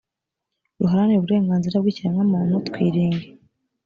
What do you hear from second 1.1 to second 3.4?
uburenganzira bw ikiremwamuntu twiringi